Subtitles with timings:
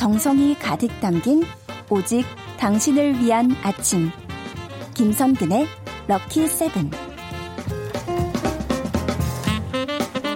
[0.00, 1.42] 정성이 가득 담긴
[1.90, 2.24] 오직
[2.58, 4.10] 당신을 위한 아침.
[4.94, 5.66] 김선근의
[6.08, 6.90] 럭키 세븐.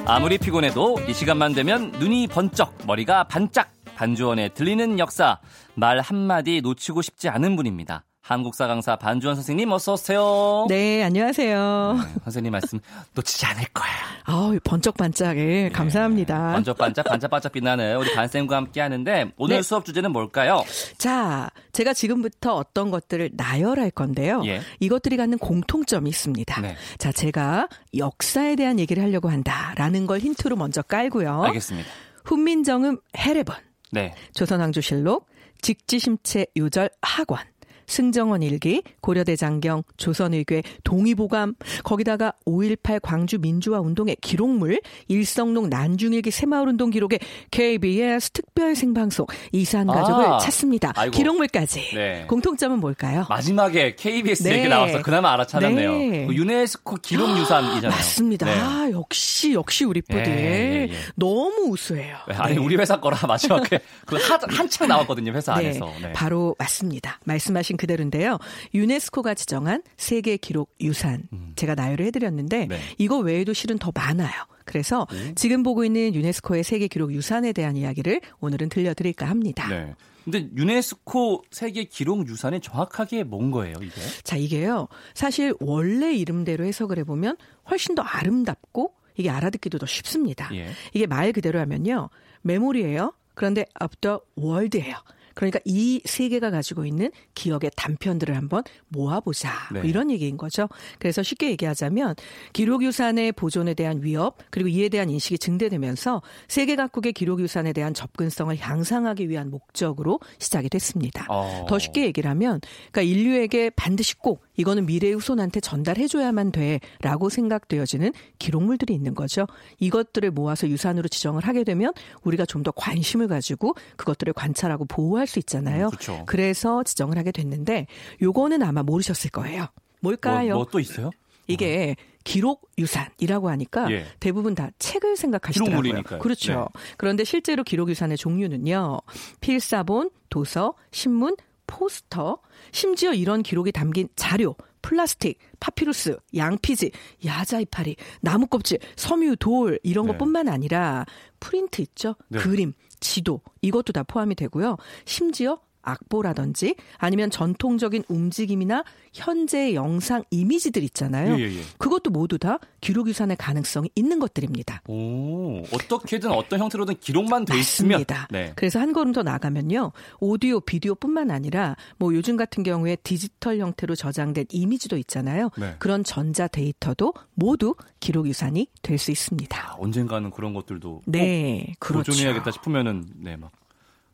[0.05, 5.41] 아무리 피곤해도 이 시간만 되면 눈이 번쩍, 머리가 반짝, 반주원에 들리는 역사,
[5.75, 8.05] 말 한마디 놓치고 싶지 않은 분입니다.
[8.25, 10.65] 한국사 강사 반주원 선생님 어서 오세요.
[10.71, 11.99] 네, 안녕하세요.
[12.03, 12.81] 네, 선생님 말씀
[13.15, 13.96] 놓치지 않을 거예요.
[14.25, 15.37] 아우, 번쩍반짝.
[15.37, 16.53] 예, 네, 감사합니다.
[16.53, 19.63] 번쩍반짝 반짝반짝 빛나는 우리 반쌤과 함께 하는데 오늘 네.
[19.63, 20.65] 수업 주제는 뭘까요?
[20.96, 24.41] 자, 제가 지금부터 어떤 것들을 나열할 건데요.
[24.46, 24.63] 예.
[24.81, 26.63] 이것들이 갖는 공통점이 있습니다.
[26.63, 26.77] 네.
[26.96, 31.43] 자, 제가 역사에 대한 얘기를 하려고 한다라는 걸 힌트로 먼저 깔고요.
[31.43, 31.91] 알겠습니다.
[32.25, 33.55] 훈민정음 해례본.
[33.93, 34.15] 네.
[34.33, 35.27] 조선왕조실록
[35.61, 37.39] 직지심체 요절 학원.
[37.87, 46.91] 승정원 일기, 고려대 장경, 조선의궤, 동의보감, 거기다가 5.18 광주 민주화 운동의 기록물, 일성농 난중일기 새마을운동
[46.91, 47.19] 기록의
[47.51, 50.93] KBS 특별 생방송 이산 가족을 아, 찾습니다.
[50.97, 51.17] 아이고.
[51.17, 51.91] 기록물까지.
[51.95, 52.25] 네.
[52.29, 53.27] 공통점은 뭘까요?
[53.29, 54.59] 마지막에 KBS 네.
[54.59, 55.93] 얘기 나와서 그나마 알아차렸네요.
[55.93, 56.27] 네.
[56.27, 57.91] 그 유네스코 기록 유산이잖아요.
[57.91, 58.47] 맞습니다.
[58.47, 58.61] 네.
[58.61, 60.91] 아, 역시 역시 우리 뿌들 예, 예, 예.
[61.15, 62.17] 너무 우수해요.
[62.29, 64.17] 네, 아니 우리 회사 거라 마지막에 그
[64.48, 65.67] 한창 나왔거든요 회사 네.
[65.67, 65.91] 안에서.
[66.13, 67.19] 바로 맞습니다.
[67.25, 68.39] 말씀하신 말씀하신 그대로인데요.
[68.72, 71.53] 유네스코가 지정한 세계 기록 유산 음.
[71.56, 72.80] 제가 나열을 해드렸는데 네.
[72.98, 74.30] 이거 외에도 실은 더 많아요.
[74.64, 75.34] 그래서 음.
[75.34, 79.69] 지금 보고 있는 유네스코의 세계 기록 유산에 대한 이야기를 오늘은 들려드릴까 합니다.
[79.69, 79.95] 네.
[80.25, 83.92] 근데 유네스코 세계 기록 유산이 정확하게 뭔 거예요, 이게?
[84.22, 84.89] 자, 이게요.
[85.12, 87.36] 사실 원래 이름대로 해석을 해보면
[87.70, 90.48] 훨씬 더 아름답고 이게 알아듣기도 더 쉽습니다.
[90.55, 90.70] 예.
[90.95, 92.08] 이게 말 그대로 하면요.
[92.41, 93.12] 메모리예요.
[93.34, 93.67] 그런데
[94.00, 94.95] the world예요.
[95.35, 99.51] 그러니까 이 세계가 가지고 있는 기억의 단편들을 한번 모아보자.
[99.71, 99.81] 뭐 네.
[99.81, 100.69] 뭐 이런 얘기인 거죠.
[100.99, 102.15] 그래서 쉽게 얘기하자면
[102.53, 109.29] 기록유산의 보존에 대한 위협 그리고 이에 대한 인식이 증대되면서 세계 각국의 기록유산에 대한 접근성을 향상하기
[109.29, 111.27] 위한 목적으로 시작이 됐습니다.
[111.29, 111.67] 어.
[111.69, 112.61] 더 쉽게 얘기를 하면
[112.92, 119.47] 그러니까 인류에게 반드시 꼭 이거는 미래의 후손한테 전달해줘야만 돼라고 생각되어지는 기록물들이 있는 거죠.
[119.79, 121.92] 이것들을 모아서 유산으로 지정을 하게 되면
[122.25, 125.87] 우리가 좀 더 관심을 가지고 그것들을 관찰하고 보호할 수 있잖아요.
[125.87, 126.23] 음, 그렇죠.
[126.27, 127.87] 그래서 지정을 하게 됐는데
[128.22, 129.66] 요거는 아마 모르셨을 거예요.
[130.00, 130.54] 뭘까요?
[130.54, 131.10] 뭐, 뭐또 있어요?
[131.47, 131.94] 이게
[132.25, 134.06] 기록 유산이라고 하니까 예.
[134.19, 135.82] 대부분 다 책을 생각하시더라고요.
[135.82, 136.20] 기록물이니까요.
[136.20, 136.69] 그렇죠.
[136.75, 136.81] 네.
[136.97, 138.98] 그런데 실제로 기록 유산의 종류는요.
[139.41, 142.38] 필사본, 도서, 신문, 포스터,
[142.72, 146.91] 심지어 이런 기록이 담긴 자료, 플라스틱, 파피루스, 양피지,
[147.25, 150.12] 야자 이파리, 나무 껍질, 섬유, 돌 이런 네.
[150.12, 151.06] 것뿐만 아니라
[151.41, 152.16] 프린트 있죠?
[152.28, 152.38] 네.
[152.38, 154.76] 그림, 지도 이것도 다 포함이 되고요.
[155.06, 161.38] 심지어 악보라든지 아니면 전통적인 움직임이나 현재 영상 이미지들 있잖아요.
[161.38, 161.60] 예, 예, 예.
[161.78, 164.82] 그것도 모두 다 기록 유산의 가능성이 있는 것들입니다.
[164.88, 168.14] 오, 어떻게든 어떤 형태로든 기록만 돼 맞습니다.
[168.14, 168.52] 있으면 네.
[168.56, 169.92] 그래서 한 걸음 더 나가면요.
[170.18, 175.50] 오디오, 비디오뿐만 아니라 뭐 요즘 같은 경우에 디지털 형태로 저장된 이미지도 있잖아요.
[175.56, 175.76] 네.
[175.78, 179.58] 그런 전자 데이터도 모두 기록 유산이 될 수 있습니다.
[179.60, 182.10] 아, 언젠가는 그런 것들도 네, 그렇죠.
[182.12, 183.50] 보존해야겠다 싶으면은 네, 막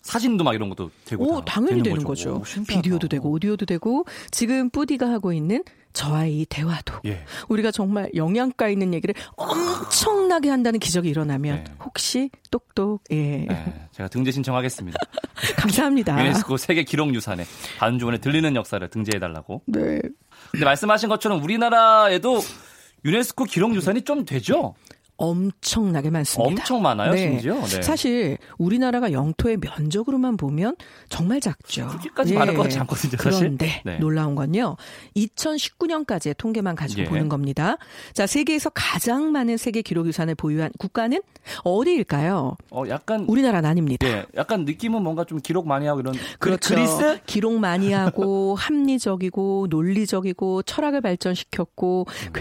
[0.03, 2.37] 사진도 막 이런 것도 되고 오, 당연히 되는 거죠.
[2.37, 5.63] 오, 비디오도 되고 오디오도 되고 지금 뿌디가 하고 있는
[5.93, 7.25] 저와의 이 대화도 예.
[7.49, 11.73] 우리가 정말 영양가 있는 얘기를 엄청나게 한다는 기적이 일어나면 네.
[11.85, 14.99] 혹시 똑똑 예 네, 제가 등재 신청하겠습니다.
[15.59, 16.19] 감사합니다.
[16.21, 17.45] 유네스코 세계 기록 유산에
[17.79, 19.63] 반주원에 들리는 역사를 등재해 달라고.
[19.67, 20.01] 네.
[20.53, 22.41] 근데 말씀하신 것처럼 우리나라에도
[23.05, 24.75] 유네스코 기록 유산이 좀 되죠?
[25.21, 26.49] 엄청나게 많습니다.
[26.49, 27.19] 엄청 많아요, 네.
[27.19, 27.55] 심지어.
[27.61, 27.83] 네.
[27.83, 30.77] 사실 우리나라가 영토의 면적으로만 보면
[31.11, 31.89] 정말 작죠.
[31.89, 32.39] 그렇게까지 예.
[32.39, 33.41] 많을 것 같지 않거든요, 사실.
[33.41, 33.99] 그런데 네.
[33.99, 34.77] 놀라운 건요.
[35.17, 37.05] 2019년까지의 통계만 가지고 예.
[37.05, 37.77] 보는 겁니다.
[38.15, 41.21] 자, 세계에서 가장 많은 세계 기록 유산을 보유한 국가는
[41.65, 42.57] 어디일까요?
[42.71, 44.09] 어, 약간 우리나라는 아닙니다.
[44.09, 44.25] 예.
[44.39, 46.75] 약간 느낌은 뭔가 좀 기록 많이 하고 이런 그렇죠.
[46.75, 52.33] 그리스 기록 많이 하고 합리적이고 논리적이고 철학을 발전시켰고 음.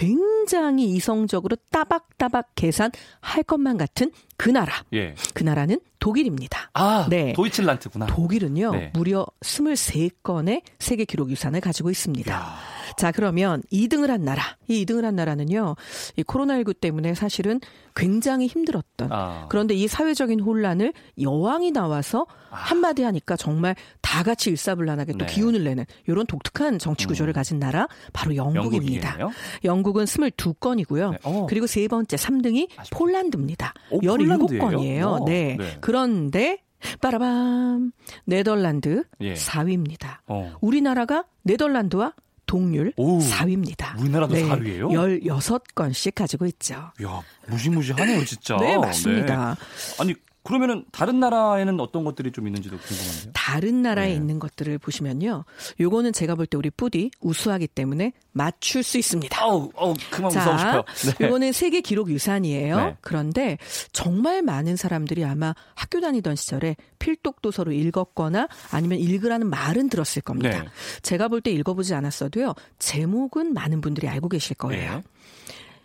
[0.50, 4.73] 굉장히 이성적으로 따박따박 개 계산할 것만 같은 그 나라.
[4.94, 5.14] 예.
[5.35, 6.72] 그 나라는 독일입니다.
[6.73, 7.34] 아, 네.
[7.34, 8.08] 도이칠란트구나.
[8.08, 8.91] 독일은요, 네.
[8.96, 12.34] 무려 23건의 세계 기록 유산을 가지고 있습니다.
[12.34, 12.78] 야.
[12.97, 14.41] 자, 그러면 2등을 한 나라.
[14.68, 15.76] 이 2등을 한 나라는요,
[16.16, 17.59] 이 코로나19 때문에 사실은
[17.96, 19.12] 굉장히 힘들었던.
[19.12, 19.47] 아.
[19.50, 22.56] 그런데 이 사회적인 혼란을 여왕이 나와서 아.
[22.56, 25.34] 한마디 하니까 정말 다 같이 일사불란하게 또 네.
[25.34, 27.36] 기운을 내는 이런 독특한 정치 구조를 음.
[27.36, 29.20] 가진 나라 바로 영국입니다.
[29.20, 29.32] 영국이에요?
[29.64, 31.12] 영국은 22건이고요.
[31.12, 31.18] 네.
[31.24, 31.46] 어.
[31.50, 32.97] 그리고 세 번째 3등이 아쉽다.
[32.97, 33.74] 폴란드입니다.
[33.92, 35.03] 오, 17건이에요.
[35.03, 35.26] 어.
[35.26, 35.58] 네.
[35.59, 35.78] 네.
[35.82, 36.64] 그런데
[37.02, 37.92] 빠라밤
[38.26, 39.34] 네덜란드 예.
[39.34, 40.20] 4위입니다.
[40.28, 40.56] 어.
[40.62, 42.14] 우리나라가 네덜란드와
[42.49, 43.99] 동률 오, 4위입니다.
[43.99, 45.22] 우리나라도 네, 4위예요?
[45.22, 46.73] 16건씩 가지고 있죠.
[47.03, 48.57] 야, 무시무시하네요, 진짜.
[48.57, 49.55] 네, 맞습니다.
[49.59, 50.01] 네.
[50.01, 50.16] 아니
[50.49, 53.31] 그러면은 다른 나라에는 어떤 것들이 좀 있는지도 궁금한데요.
[53.35, 54.16] 다른 나라에 네.
[54.16, 55.46] 있는 것들을 보시면요.
[55.79, 59.46] 요거는 제가 볼 때 우리 뿌디 우수하기 때문에 맞출 수 있습니다.
[59.46, 60.84] 어우, 어우 그만 자, 무서워 싶어요.
[61.19, 61.25] 네.
[61.28, 62.75] 요거는 세계 기록 유산이에요.
[62.78, 62.97] 네.
[63.01, 63.59] 그런데
[63.91, 70.63] 정말 많은 사람들이 아마 학교 다니던 시절에 필독 도서로 읽었거나 아니면 읽으라는 말은 들었을 겁니다.
[70.63, 70.69] 네.
[71.03, 72.55] 제가 볼 때 읽어보지 않았어도요.
[72.79, 74.96] 제목은 많은 분들이 알고 계실 거예요.
[74.96, 75.03] 네.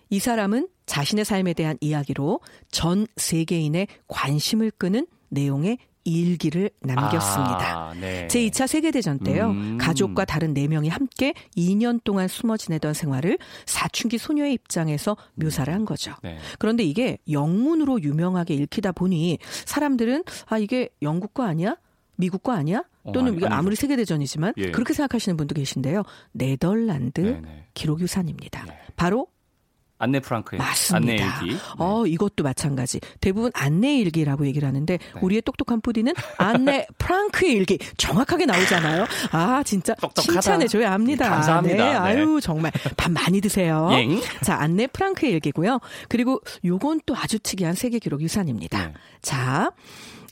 [0.08, 2.40] 이 사람은 자신의 삶에 대한 이야기로
[2.70, 7.88] 전 세계인의 관심을 끄는 내용의 일기를 남겼습니다.
[7.88, 8.26] 아, 네.
[8.28, 9.50] 제2차 세계대전 때요.
[9.50, 9.78] 음.
[9.78, 16.14] 가족과 다른 4명이 함께 2년 동안 숨어 지내던 생활을 사춘기 소녀의 입장에서 묘사를 한 거죠.
[16.22, 16.38] 네.
[16.58, 21.76] 그런데 이게 영문으로 유명하게 읽히다 보니 사람들은 아 이게 영국 거 아니야?
[22.16, 22.84] 미국 거 아니야?
[23.02, 24.70] 어, 또는 어, 이거 아무리 세계대전이지만 예.
[24.70, 26.02] 그렇게 생각하시는 분도 계신데요.
[26.32, 27.66] 네덜란드 네네.
[27.74, 28.64] 기록유산입니다.
[28.66, 28.78] 네.
[28.96, 29.26] 바로
[29.98, 30.96] 안내 프랑크의 맞습니다.
[31.24, 31.58] 안내 일기.
[31.78, 33.00] 어, 이것도 마찬가지.
[33.20, 35.20] 대부분 안내 일기라고 얘기를 하는데 네.
[35.20, 39.06] 우리의 똑똑한 푸디는 안내 프랑크의 일기 정확하게 나오잖아요.
[39.30, 41.30] 아, 진짜 칭찬해 줘야 합니다.
[41.30, 41.76] 감사합니다.
[41.76, 41.94] 네, 네.
[41.96, 43.88] 아유, 정말 밥 많이 드세요.
[43.92, 44.06] 예.
[44.42, 45.78] 자, 안내 프랑크의 일기고요.
[46.08, 48.88] 그리고 요건 또 아주 특이한 세계 기록 유산입니다.
[48.88, 48.94] 네.
[49.22, 49.70] 자,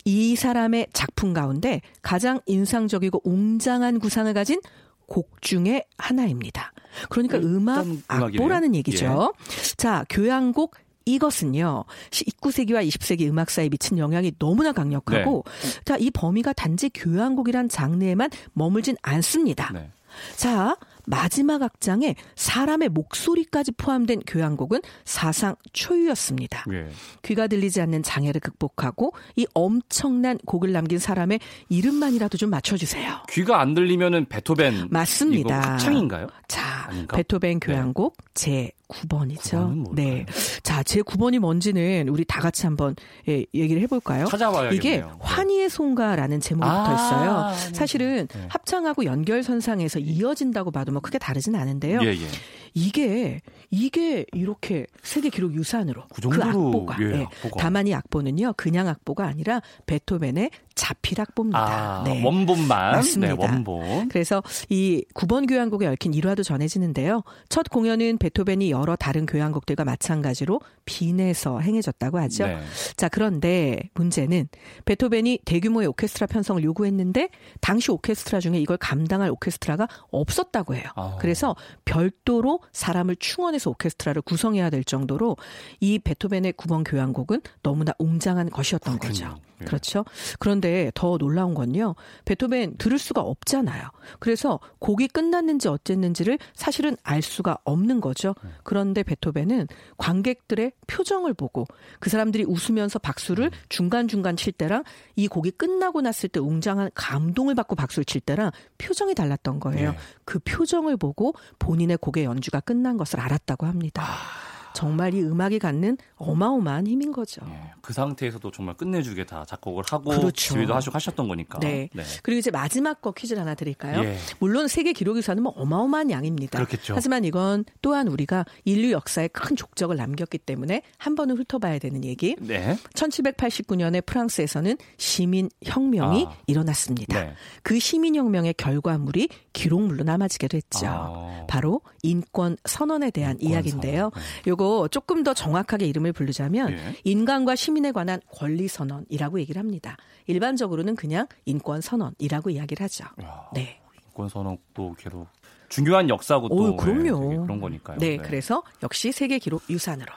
[0.04, 4.60] 이 사람의 작품 가운데 가장 인상적이고 웅장한 구상을 가진
[5.06, 6.72] 곡 중에 하나입니다.
[7.08, 9.32] 그러니까 음악 악보라는 얘기죠.
[9.34, 9.74] 예.
[9.76, 15.82] 자, 교향곡 이것은요, 19세기와 20세기 음악사에 미친 영향이 너무나 강력하고, 네.
[15.84, 19.72] 자, 이 범위가 단지 교향곡이란 장르에만 머물진 않습니다.
[19.72, 19.90] 네.
[20.36, 20.76] 자,
[21.06, 26.64] 마지막 악장에 사람의 목소리까지 포함된 교향곡은 사상 초유였습니다.
[26.72, 26.88] 예.
[27.22, 33.22] 귀가 들리지 않는 장애를 극복하고 이 엄청난 곡을 남긴 사람의 이름만이라도 좀 맞춰주세요.
[33.30, 35.72] 귀가 안 들리면은 베토벤 맞습니다.
[35.72, 36.28] 합창인가요?
[36.48, 37.16] 자, 아닌가?
[37.16, 38.24] 베토벤 교향곡 네.
[38.34, 39.94] 제 9번이죠.
[39.94, 40.26] 네.
[40.62, 42.94] 자, 제 9번이 뭔지는 우리 다 같이 한번
[43.28, 44.26] 예, 얘기를 해볼까요?
[44.26, 44.76] 찾아봐야겠네요.
[44.78, 45.06] 이게 네.
[45.18, 47.74] 환희의 송가라는 제목이 아~ 붙어 있어요.
[47.74, 48.46] 사실은 네.
[48.48, 52.00] 합창하고 연결선상에서 이어진다고 봐도 뭐 크게 다르진 않은데요.
[52.02, 52.28] 예, 예.
[52.74, 53.40] 이게
[53.70, 57.26] 이게 이렇게 세계 기록 유산으로 그, 그 악보가 예, 네.
[57.58, 61.58] 다만 이 악보는요 그냥 악보가 아니라 베토벤의 자필 악보입니다.
[61.58, 62.22] 아, 네.
[62.24, 63.34] 원본만 맞습니다.
[63.34, 64.08] 네, 원본.
[64.08, 67.22] 그래서 이 9번 교향곡에 얽힌 일화도 전해지는데요.
[67.48, 72.46] 첫 공연은 베토벤이 여러 다른 교향곡들과 마찬가지로 빈에서 행해졌다고 하죠.
[72.46, 72.58] 네.
[72.96, 74.48] 자 그런데 문제는
[74.84, 77.28] 베토벤이 대규모의 오케스트라 편성을 요구했는데
[77.60, 80.84] 당시 오케스트라 중에 이걸 감당할 오케스트라가 없었다고 해요.
[80.96, 81.16] 아.
[81.20, 81.54] 그래서
[81.84, 85.36] 별도로 사람을 충원해서 오케스트라를 구성해야 될 정도로
[85.80, 89.28] 이 베토벤의 9번 교향곡은 너무나 웅장한 것이었던 그렇군요.
[89.30, 89.42] 거죠.
[89.62, 89.64] 예.
[89.64, 90.04] 그렇죠.
[90.38, 91.94] 그런데 더 놀라운 건요.
[92.24, 93.88] 베토벤 들을 수가 없잖아요.
[94.18, 98.34] 그래서 곡이 끝났는지 어쨌는지를 사실은 알 수가 없는 거죠.
[98.44, 98.50] 음.
[98.64, 101.66] 그런데 베토벤은 관객들의 표정을 보고
[102.00, 103.50] 그 사람들이 웃으면서 박수를 음.
[103.68, 104.84] 중간중간 칠 때랑
[105.16, 109.92] 이 곡이 끝나고 났을 때 웅장한 감동을 받고 박수를 칠 때랑 표정이 달랐던 거예요.
[109.92, 109.98] 네.
[110.24, 114.02] 그 표정을 보고 본인의 곡의 연주 가 끝난 것을 알았다고 합니다.
[114.04, 114.51] 아.
[114.74, 117.44] 정말 이 음악이 갖는 어마어마한 힘인 거죠.
[117.46, 120.32] 네, 그 상태에서도 정말 끝내주게 다 작곡을 하고 그렇죠.
[120.32, 121.58] 지휘도 하시고 하셨던 거니까.
[121.58, 121.88] 네.
[121.92, 122.02] 네.
[122.22, 124.04] 그리고 이제 마지막 거 퀴즈를 하나 드릴까요?
[124.04, 124.16] 예.
[124.38, 126.58] 물론 세계 기록유산은 뭐 어마어마한 양입니다.
[126.58, 126.94] 그렇겠죠.
[126.94, 132.36] 하지만 이건 또한 우리가 인류 역사에 큰 족적을 남겼기 때문에 한 번은 훑어봐야 되는 얘기.
[132.40, 132.76] 네.
[132.94, 136.36] 1789년에 프랑스에서는 시민 혁명이 아.
[136.46, 137.20] 일어났습니다.
[137.20, 137.34] 네.
[137.62, 140.86] 그 시민 혁명의 결과물이 기록물로 남아지게 됐죠.
[140.86, 141.46] 아.
[141.48, 144.10] 바로 인권 선언에 대한 인권 이야기인데요.
[144.12, 144.50] 선 네.
[144.50, 146.96] 요거 그리고 조금 더 정확하게 이름을 부르자면 예.
[147.02, 149.96] 인간과 시민에 관한 권리 선언이라고 얘기를 합니다.
[150.26, 153.04] 일반적으로는 그냥 인권 선언이라고 이야기를 하죠.
[153.24, 153.80] 야, 네.
[154.06, 155.26] 인권 선언도 계속
[155.68, 157.30] 중요한 역사고 또 오, 그럼요.
[157.30, 157.98] 네, 그런 거니까요.
[157.98, 160.12] 네, 네, 그래서 역시 세계 기록 유산으로.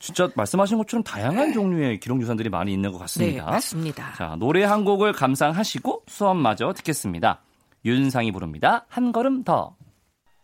[0.00, 3.44] 진짜 말씀하신 것처럼 다양한 종류의 기록 유산들이 많이 있는 것 같습니다.
[3.44, 4.12] 네, 맞습니다.
[4.16, 7.40] 자, 노래 한 곡을 감상하시고 수업마저 듣겠습니다.
[7.84, 8.84] 윤상이 부릅니다.
[8.88, 9.76] 한 걸음 더.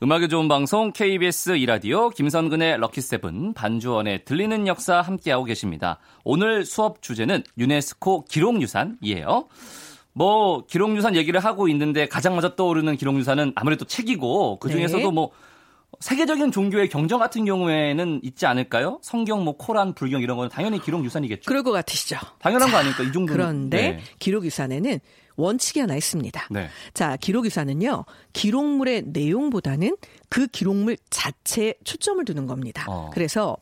[0.02, 5.98] 음악이 좋은 방송 KBS 이라디오 김선근의 럭키세븐 반주원의 들리는 역사 함께하고 계십니다.
[6.24, 9.48] 오늘 수업 주제는 유네스코 기록유산이에요.
[10.14, 15.10] 뭐 기록유산 얘기를 하고 있는데 가장 먼저 떠오르는 기록유산은 아무래도 책이고 그 중에서도 네.
[15.14, 15.32] 뭐
[15.98, 19.00] 세계적인 종교의 경전 같은 경우에는 있지 않을까요?
[19.02, 21.42] 성경, 뭐 코란, 불경 이런 건 당연히 기록 유산이겠죠.
[21.46, 22.16] 그럴 것 같으시죠.
[22.38, 23.02] 당연한 자, 거 아닙니까?
[23.02, 23.32] 이 정도.
[23.32, 24.00] 그런데 네.
[24.18, 24.98] 기록 유산에는
[25.36, 26.48] 원칙이 하나 있습니다.
[26.50, 26.68] 네.
[26.94, 29.96] 자, 기록 유산은요, 기록물의 내용보다는
[30.28, 32.84] 그 기록물 자체에 초점을 두는 겁니다.
[32.88, 33.10] 어.
[33.12, 33.56] 그래서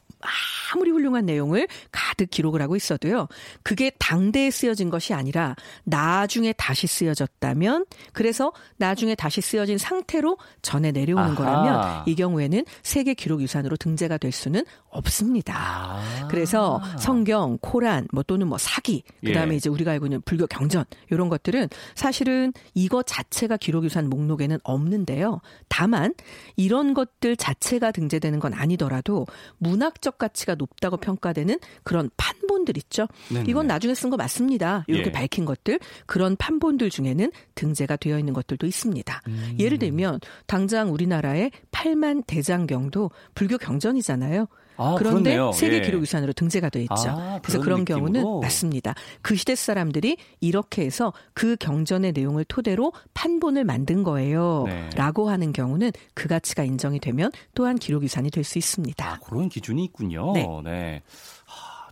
[0.74, 3.28] 아무리 훌륭한 내용을 가득 기록을 하고 있어도요.
[3.62, 11.30] 그게 당대에 쓰여진 것이 아니라 나중에 다시 쓰여졌다면 그래서 나중에 다시 쓰여진 상태로 전해 내려오는
[11.30, 11.34] 아하.
[11.34, 15.54] 거라면 이 경우에는 세계 기록 유산으로 등재가 될 수는 없습니다.
[15.56, 16.28] 아.
[16.28, 19.56] 그래서 성경, 코란, 뭐 또는 뭐 사기, 그다음에 예.
[19.56, 25.40] 이제 우리가 알고 있는 불교 경전 이런 것들은 사실은 이거 자체가 기록 유산 목록에는 없는데요.
[25.68, 26.14] 다만
[26.56, 29.26] 이런 것들 자체가 등재되는 건 아니더라도
[29.58, 33.06] 문학적 가치가 높다고 평가되는 그런 판본들 있죠.
[33.32, 33.44] 네네.
[33.48, 34.84] 이건 나중에 쓴 거 맞습니다.
[34.86, 35.12] 이렇게 예.
[35.12, 39.22] 밝힌 것들 그런 판본들 중에는 등재가 되어 있는 것들도 있습니다.
[39.28, 39.56] 음.
[39.58, 44.46] 예를 들면 당장 우리나라의 8만 대장경도 불교 경전이잖아요.
[44.78, 45.52] 아, 그런데 그렇네요.
[45.52, 45.80] 세계 예.
[45.82, 46.94] 기록 유산으로 등재가 돼 있죠.
[47.08, 48.12] 아, 그래서 그런 느낌으로?
[48.12, 48.94] 경우는 맞습니다.
[49.20, 55.30] 그 시대 사람들이 이렇게 해서 그 경전의 내용을 토대로 판본을 만든 거예요.라고 네.
[55.30, 59.04] 하는 경우는 그 가치가 인정이 되면 또한 기록 유산이 될 수 있습니다.
[59.06, 60.32] 아, 그런 기준이 있군요.
[60.32, 60.46] 네.
[60.64, 61.02] 네.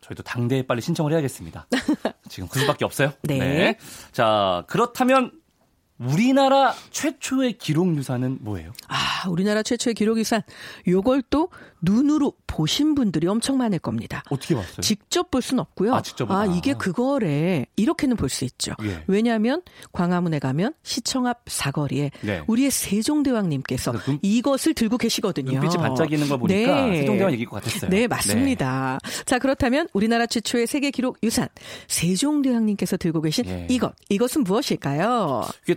[0.01, 1.67] 저희도 당대에 빨리 신청을 해야겠습니다.
[2.31, 3.13] 지금 그 수밖에 없어요.
[3.23, 3.39] 네.
[3.39, 3.79] 네.
[4.13, 5.33] 자, 그렇다면
[5.99, 8.73] 우리나라 최초의 기록 유산은 뭐예요?
[8.89, 10.43] 아, 우리나라 최초의 기록 유산.
[10.87, 11.49] 요걸 또
[11.81, 14.23] 눈으로 보신 분들이 엄청 많을 겁니다.
[14.31, 14.81] 어떻게 봤어요?
[14.81, 15.95] 직접 볼 수는 없고요.
[15.95, 17.67] 아, 직접 아, 이게 그거래.
[17.77, 18.73] 이렇게는 볼 수 있죠.
[18.83, 19.03] 예.
[19.07, 19.63] 왜냐하면
[19.93, 22.43] 광화문에 가면 시청 앞 사거리에 네.
[22.49, 25.53] 우리의 세종대왕님께서 눈, 이것을 들고 계시거든요.
[25.53, 27.01] 눈빛이 반짝이는 걸 보니까 네.
[27.01, 27.89] 세종대왕 얘기일 것 같았어요.
[27.91, 28.99] 네, 맞습니다.
[29.03, 29.25] 네.
[29.25, 31.49] 자, 그렇다면 우리나라 최초의 세계 기록 유산
[31.89, 33.67] 세종대왕님께서 들고 계신 예.
[33.71, 33.95] 이것.
[34.09, 35.45] 이것은 무엇일까요?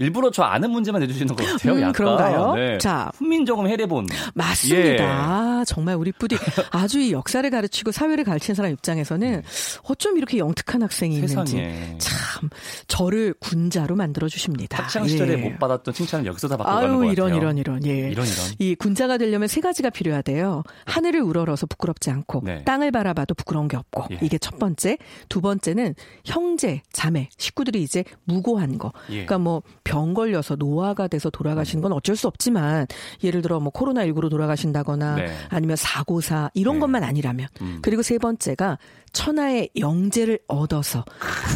[0.00, 1.74] 일부러 저 아는 문제만 내주시는 것 같아요.
[1.74, 2.54] 음, 그런가요?
[2.54, 2.78] 네.
[2.78, 4.06] 자, 훈민정음 해례본.
[4.34, 5.60] 맞습니다.
[5.60, 5.64] 예.
[5.66, 6.36] 정말 우리 뿌디
[6.72, 9.42] 아주 이 역사를 가르치고 사회를 가르치는 사람 입장에서는
[9.84, 11.50] 어쩜 이렇게 영특한 학생이 세상에.
[11.50, 12.48] 있는지 참
[12.88, 14.82] 저를 군자로 만들어 주십니다.
[14.82, 15.36] 학창 시절에 예.
[15.36, 17.38] 못 받았던 칭찬을 여기서 다 받고 아유, 가는 것 이런, 같아요.
[17.38, 18.10] 이런 이런 예.
[18.10, 18.26] 이런 이런.
[18.58, 20.62] 이 군자가 되려면 세 가지가 필요하대요.
[20.86, 22.64] 하늘을 우러러서 부끄럽지 않고 네.
[22.64, 24.18] 땅을 바라봐도 부끄러운 게 없고 예.
[24.22, 24.96] 이게 첫 번째.
[25.28, 28.92] 두 번째는 형제, 자매, 식구들이 이제 무고한 거.
[29.10, 29.26] 예.
[29.26, 32.86] 그러니까 뭐병 걸려서 노화가 돼서 돌아가신 건 어쩔 수 없지만
[33.24, 35.32] 예를 들어 뭐 코로나 19로 돌아가신다거나 네.
[35.48, 36.80] 아니면 사고사 이런 네.
[36.80, 37.80] 것만 아니라면 음.
[37.82, 38.78] 그리고 세 번째가
[39.12, 41.04] 천하의 영재를 얻어서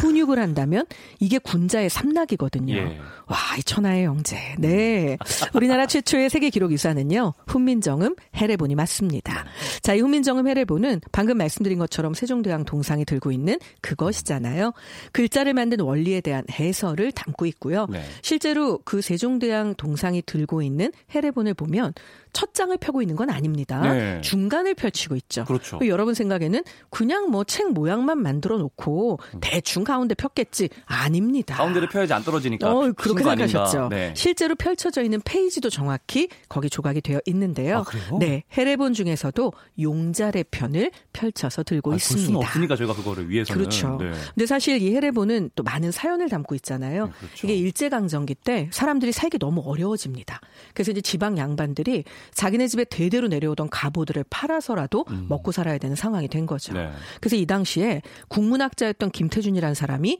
[0.01, 0.85] 훈육을 한다면
[1.19, 2.75] 이게 군자의 삼락이거든요.
[2.75, 2.99] 예.
[3.27, 4.55] 와, 이 천하의 영재.
[4.59, 5.17] 네.
[5.53, 7.33] 우리나라 최초의 세계 기록 유산은요.
[7.47, 9.45] 훈민정음 해례본이 맞습니다.
[9.81, 14.73] 자, 이 훈민정음 해례본은 방금 말씀드린 것처럼 세종대왕 동상이 들고 있는 그것이잖아요.
[15.11, 17.87] 글자를 만든 원리에 대한 해설을 담고 있고요.
[17.89, 18.03] 네.
[18.21, 21.93] 실제로 그 세종대왕 동상이 들고 있는 해례본을 보면
[22.33, 23.81] 첫 장을 펴고 있는 건 아닙니다.
[23.93, 24.19] 네.
[24.21, 25.45] 중간을 펼치고 있죠.
[25.45, 25.79] 그렇죠.
[25.87, 29.39] 여러분 생각에는 그냥 뭐 책 모양만 만들어 놓고 음.
[29.39, 31.55] 대충 가운데 폈겠지 아닙니다.
[31.55, 32.69] 가운데를 펴야지 안 떨어지니까.
[32.69, 33.87] 어, 그렇게 생각하셨죠.
[33.89, 34.13] 네.
[34.15, 37.79] 실제로 펼쳐져 있는 페이지도 정확히 거기 조각이 되어 있는데요.
[37.87, 42.15] 아, 네, 해례본 중에서도 용자례 편을 펼쳐서 들고 아, 있습니다.
[42.17, 43.57] 볼 수는 없으니까 저희가 그거를 위해서는.
[43.59, 43.97] 그렇죠.
[44.01, 44.11] 네.
[44.33, 47.05] 근데 사실 이 해례본은 또 많은 사연을 담고 있잖아요.
[47.05, 47.47] 네, 그렇죠.
[47.47, 50.39] 이게 일제강 점기 때 사람들이 살기 너무 어려워집니다.
[50.73, 55.25] 그래서 이제 지방 양반들이 자기네 집에 대대로 내려오던 가보들을 팔아서라도 음.
[55.29, 56.73] 먹고 살아야 되는 상황이 된 거죠.
[56.73, 56.91] 네.
[57.19, 60.19] 그래서 이 당시에 국문학자였던 김태준이라는 사람이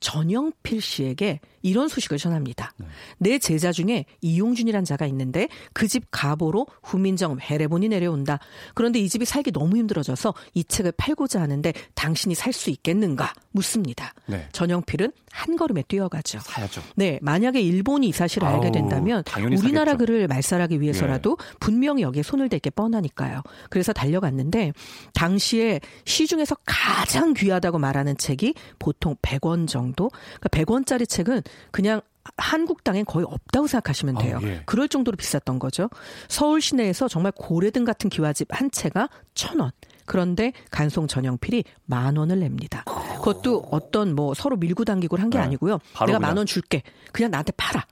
[0.00, 2.72] 전영필 씨에게 이런 소식을 전합니다.
[2.76, 2.86] 네.
[3.18, 8.38] 내 제자 중에 이용준이란 자가 있는데 그 집 가보로 후민정 해례본이 내려온다.
[8.74, 14.12] 그런데 이 집이 살기 너무 힘들어져서 이 책을 팔고자 하는데 당신이 살 수 있겠는가 묻습니다.
[14.26, 14.48] 네.
[14.52, 16.40] 전영필은 한 걸음에 뛰어가죠.
[16.40, 16.82] 사야죠.
[16.96, 19.98] 네, 만약에 일본이 이 사실을 아우, 알게 된다면 우리나라 사겠죠.
[19.98, 21.56] 글을 말살하기 위해서라도 예.
[21.60, 23.42] 분명히 여기에 손을 댈 게 뻔하니까요.
[23.70, 24.72] 그래서 달려갔는데
[25.14, 30.10] 당시에 시중에서 가장 귀하다고 말하는 책이 보통 100원 정도.
[30.40, 32.00] 그러니까 100원짜리 책은 그냥
[32.36, 34.38] 한국 땅엔 거의 없다고 생각하시면 아, 돼요.
[34.42, 34.62] 아, 예.
[34.66, 35.88] 그럴 정도로 비쌌던 거죠.
[36.28, 39.70] 서울 시내에서 정말 고래등 같은 기와집 한 채가 천 원.
[40.04, 42.84] 그런데 간송 전영필이 만 원을 냅니다.
[42.84, 45.44] 그것도 어떤 뭐 서로 밀고 당기고 한게 네.
[45.44, 45.78] 아니고요.
[46.06, 46.82] 내가 만 원 줄게.
[47.12, 47.84] 그냥 나한테 팔아.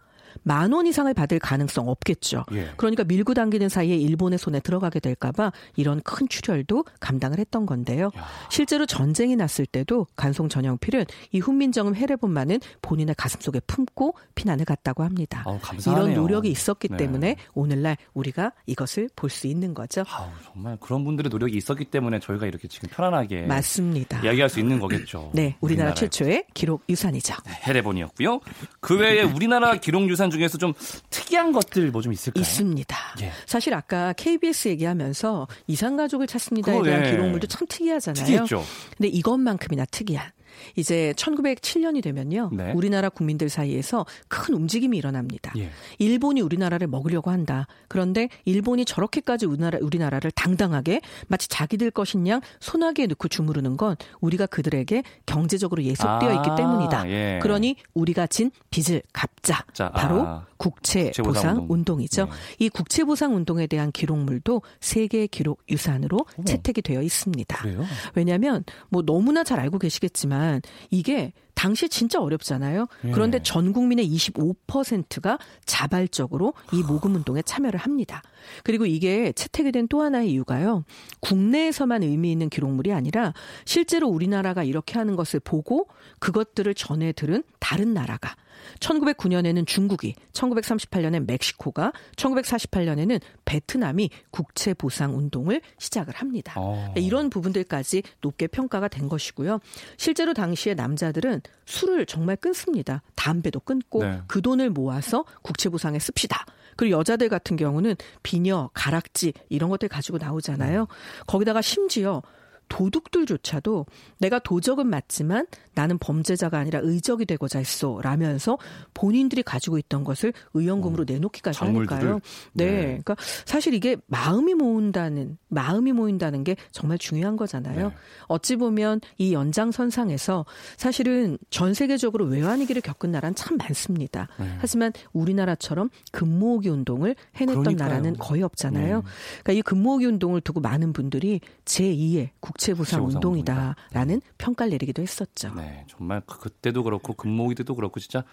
[0.43, 2.45] 만 원 이상을 받을 가능성 없겠죠.
[2.53, 2.71] 예.
[2.77, 8.11] 그러니까 밀고 당기는 사이에 일본의 손에 들어가게 될까봐 이런 큰 출혈도 감당을 했던 건데요.
[8.17, 8.27] 야.
[8.51, 15.03] 실제로 전쟁이 났을 때도 간송 전영필은 이 훈민정음 해례본만은 본인의 가슴 속에 품고 피난을 갔다고
[15.05, 15.45] 합니다.
[15.47, 16.97] 아우, 이런 노력이 있었기 네.
[16.97, 20.03] 때문에 오늘날 우리가 이것을 볼 수 있는 거죠.
[20.09, 24.21] 아우, 정말 그런 분들의 노력이 있었기 때문에 저희가 이렇게 지금 편안하게 맞습니다.
[24.25, 25.31] 이야기할 수 있는 거겠죠.
[25.35, 27.35] 네, 우리나라, 우리나라 최초의 기록 유산이죠.
[27.45, 28.41] 네, 해례본이었고요.
[28.81, 30.73] 그 외에 우리나라 기록 유산 중에서 좀
[31.11, 32.41] 특이한 것들 뭐 좀 있을까요?
[32.43, 32.97] 있습니다.
[33.23, 33.33] 예.
[33.47, 37.11] 사실 아까 KBS 얘기하면서 이상가족을 찾습니다에 대한 예.
[37.11, 38.25] 기록물도 참 특이하잖아요.
[38.25, 38.65] 특이했죠.
[38.97, 40.31] 근데 이것만큼이나 특이한
[40.77, 42.51] 이제 1907년이 되면요.
[42.53, 42.73] 네.
[42.73, 45.53] 우리나라 국민들 사이에서 큰 움직임이 일어납니다.
[45.59, 45.71] 예.
[45.99, 47.67] 일본이 우리나라를 먹으려고 한다.
[47.89, 54.47] 그런데 일본이 저렇게까지 우리나라, 우리나라를 당당하게 마치 자기들 것인 양 소나기에 넣고 주무르는 건 우리가
[54.47, 57.09] 그들에게 경제적으로 예속되어 있기 아, 때문이다.
[57.11, 57.39] 예.
[57.43, 59.65] 그러니 우리가 진 빚을 갚자.
[59.73, 60.47] 자, 바로 아.
[60.57, 61.97] 국채 보상 운동.
[62.01, 62.31] 이죠 네.
[62.59, 66.45] 이 국채 보상 운동에 대한 기록물도 세계 기록 유산으로 어머.
[66.45, 67.57] 채택이 되어 있습니다.
[67.59, 67.85] 그래요?
[68.15, 70.46] 왜냐하면 뭐 너무나 잘 알고 계시겠지만
[70.91, 72.87] 이게 당시 진짜 어렵잖아요.
[73.07, 73.11] 예.
[73.13, 78.23] 그런데 전 국민의 25%가 자발적으로 이 모금 운동에 참여를 합니다.
[78.63, 80.85] 그리고 이게 채택이 된 또 하나의 이유가요.
[81.21, 83.33] 국내에서만 의미 있는 기록물이 아니라
[83.65, 85.89] 실제로 우리나라가 이렇게 하는 것을 보고
[86.19, 88.35] 그것들을 전해 들은 다른 나라가
[88.81, 96.55] 1909년에는 중국이, 1938년에 멕시코가, 1948년에는 베트남이 국채 보상 운동을 시작을 합니다.
[96.57, 96.93] 어.
[96.97, 99.61] 이런 부분들까지 높게 평가가 된 것이고요.
[99.97, 103.03] 실제로 당시에 남자들은 술을 정말 끊습니다.
[103.15, 104.21] 담배도 끊고 네.
[104.27, 106.45] 그 돈을 모아서 국채 보상에 씁시다.
[106.77, 110.83] 그리고 여자들 같은 경우는 비녀, 가락지 이런 것들 가지고 나오잖아요.
[110.83, 110.87] 음.
[111.27, 112.23] 거기다가 심지어
[112.69, 113.87] 도둑들조차도
[114.19, 118.59] 내가 도적은 맞지만 나는 범죄자가 아니라 의적이 되고자 했어 라면서
[118.95, 122.21] 본인들이 가지고 있던 것을 의연금으로 어, 내놓기까지 하니까요.
[122.53, 122.65] 네.
[122.65, 122.83] 네.
[122.87, 127.89] 그러니까 사실 이게 마음이 모은다는 마음이 모인다는 게 정말 중요한 거잖아요.
[127.89, 127.95] 네.
[128.27, 130.45] 어찌 보면 이 연장선상에서
[130.77, 134.29] 사실은 전 세계적으로 외환위기를 겪은 나라는 참 많습니다.
[134.39, 134.57] 네.
[134.59, 137.89] 하지만 우리나라처럼 금모으기 운동을 해냈던 그러니까요.
[137.89, 138.97] 나라는 거의 없잖아요.
[138.97, 139.03] 네.
[139.43, 145.53] 그러니까 이 금모으기 운동을 두고 많은 분들이 제2의 국 채보상 운동이다라는 평가를 내리기도 했었죠.
[145.55, 148.25] 네, 정말 그, 그때도 그렇고 금모기 때도 그렇고 진짜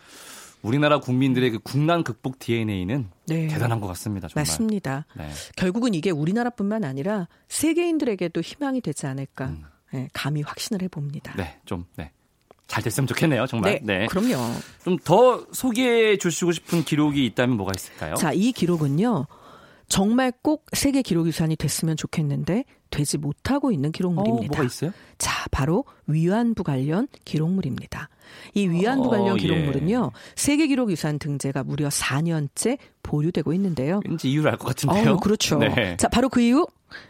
[0.61, 3.47] 우리나라 국민들의 그 국난 극복 DNA는 네.
[3.47, 4.27] 대단한 것 같습니다.
[4.29, 4.41] 정말.
[4.43, 5.05] 맞습니다.
[5.15, 5.29] 네.
[5.57, 9.65] 결국은 이게 우리나라뿐만 아니라 세계인들에게도 희망이 되지 않을까 음.
[9.91, 11.33] 네, 감히 확신을 해봅니다.
[11.35, 12.11] 네, 좀 네.
[12.67, 13.81] 잘 됐으면 좋겠네요, 정말.
[13.83, 14.07] 네, 네.
[14.07, 14.37] 그럼요.
[14.83, 18.15] 좀 더 소개해 주시고 싶은 기록이 있다면 뭐가 있을까요?
[18.15, 19.27] 자, 이 기록은요.
[19.87, 24.45] 정말 꼭 세계 기록 유산이 됐으면 좋겠는데 되지 못하고 있는 기록물입니다.
[24.45, 24.91] 어, 뭐가 있어요?
[25.17, 28.09] 자, 바로 위안부 관련 기록물입니다.
[28.53, 29.41] 이 위안부 어, 관련 예.
[29.41, 30.11] 기록물은요.
[30.13, 30.19] 예.
[30.35, 33.99] 세계 기록 유산 등재가 무려 4년째 보류되고 있는데요.
[34.07, 35.13] 왠지 이유를 알 것 같은데요.
[35.13, 35.57] 어, 그렇죠.
[35.57, 35.97] 네.
[35.97, 36.65] 자, 바로 그 이유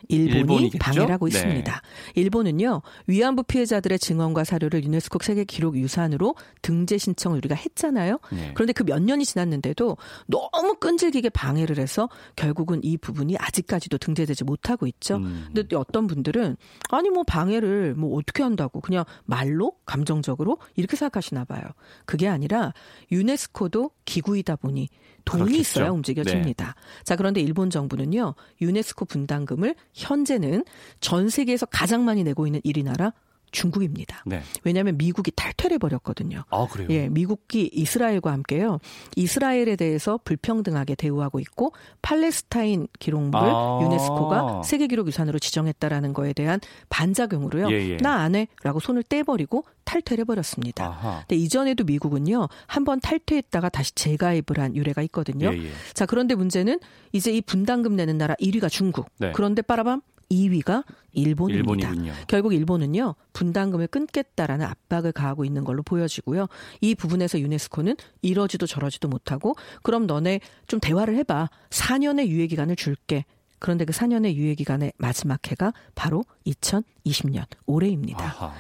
[0.08, 0.78] 일본이 일본이겠죠?
[0.80, 1.36] 방해를 하고 네.
[1.36, 1.82] 있습니다.
[2.16, 8.20] 일본은요 위안부 피해자들의 증언과 사료를 유네스코 세계 기록 유산으로 등재 신청을 우리가 했잖아요.
[8.32, 8.52] 네.
[8.54, 14.86] 그런데 그 몇 년이 지났는데도 너무 끈질기게 방해를 해서 결국은 이 부분이 아직까지도 등재되지 못하고
[14.88, 15.18] 있죠.
[15.18, 15.48] 음.
[15.54, 16.58] 근데 어떤 분들은
[16.90, 21.64] 아니 뭐 방해를 뭐 어떻게 한다고 그냥 말로 감정적으로 이렇게 생각하시나 봐요.
[22.06, 22.74] 그게 아니라
[23.12, 24.90] 유네스코도 기구이다 보니
[25.26, 25.62] 돈이 그렇겠죠.
[25.62, 26.66] 있어야 움직여집니다.
[26.66, 27.04] 네.
[27.04, 30.64] 자, 그런데 일본 정부는요, 유네스코 분담금을 현재는
[31.00, 33.14] 전 세계에서 가장 많이 내고 있는 1위 나라
[33.54, 34.22] 중국입니다.
[34.26, 34.42] 네.
[34.64, 36.44] 왜냐하면 미국이 탈퇴를 해버렸거든요.
[36.50, 36.88] 아, 그래요?
[36.92, 38.80] 예, 미국이 이스라엘과 함께요.
[39.16, 46.60] 이스라엘에 대해서 불평등하게 대우하고 있고 팔레스타인 기록물 아~ 유네스코가 세계 기록 유산으로 지정했다라는 거에 대한
[46.90, 47.72] 반작용으로요.
[47.72, 47.98] 예, 예.
[47.98, 50.86] 나안 해라고 손을 떼버리고 탈퇴를 해버렸습니다.
[50.86, 51.20] 아하.
[51.28, 52.48] 근데 이전에도 미국은요.
[52.68, 55.54] 한 번 탈퇴했다가 다시 재가입을 한 유래가 있거든요.
[55.54, 55.70] 예, 예.
[55.94, 56.80] 자, 그런데 문제는
[57.14, 59.08] 이제 이 분담금 내는 나라 1위가 중국.
[59.20, 59.32] 네.
[59.34, 61.90] 그런데 빠라밤 2위가 일본입니다.
[61.90, 62.14] 일본이군요.
[62.28, 66.48] 결국 일본은요 분담금을 끊겠다라는 압박을 가하고 있는 걸로 보여지고요.
[66.82, 71.50] 이 부분에서 유네스코는 이러지도 저러지도 못하고 그럼 너네 좀 대화를 해봐.
[71.70, 73.26] 4년의 유예 기간을 줄게.
[73.64, 78.22] 그런데 그 4년의 유예 기간의 마지막 해가 바로 2020년 올해입니다.
[78.22, 78.54] 아하.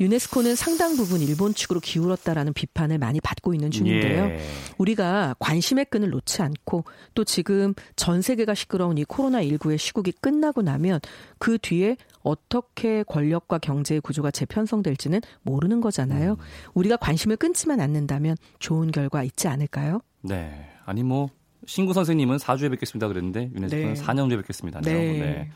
[0.00, 4.24] 유네스코는 상당 부분 일본 측으로 기울었다라는 비판을 많이 받고 있는 중인데요.
[4.24, 4.40] 예.
[4.76, 6.82] 우리가 관심의 끈을 놓지 않고
[7.14, 10.98] 또 지금 전 세계가 시끄러운 이 코로나19의 시국이 끝나고 나면
[11.38, 16.32] 그 뒤에 어떻게 권력과 경제의 구조가 재편성될지는 모르는 거잖아요.
[16.32, 16.36] 음.
[16.74, 20.00] 우리가 관심을 끊지만 않는다면 좋은 결과 있지 않을까요?
[20.22, 20.68] 네.
[20.84, 21.30] 아니 뭐
[21.66, 24.02] 신구 선생님은 4주에 뵙겠습니다 그랬는데 유네스코는 네.
[24.02, 24.80] 4년 후에 뵙겠습니다.
[24.80, 24.92] 네.
[24.92, 25.50] 네.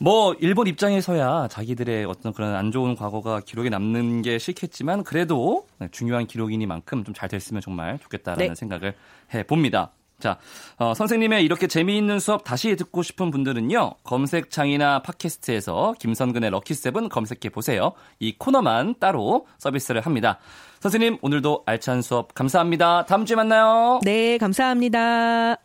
[0.00, 6.26] 뭐 일본 입장에서야 자기들의 어떤 그런 안 좋은 과거가 기록에 남는 게 싫겠지만 그래도 중요한
[6.26, 8.54] 기록이니만큼 좀 잘 됐으면 정말 좋겠다라는 네.
[8.54, 8.94] 생각을
[9.34, 9.90] 해 봅니다.
[10.20, 10.38] 자,
[10.78, 17.92] 어, 선생님의 이렇게 재미있는 수업 다시 듣고 싶은 분들은요, 검색창이나 팟캐스트에서 김선근의 럭키세븐 검색해 보세요.
[18.18, 20.38] 이 코너만 따로 서비스를 합니다.
[20.80, 23.04] 선생님, 오늘도 알찬 수업 감사합니다.
[23.06, 24.00] 다음 주에 만나요.
[24.04, 25.56] 네, 감사합니다.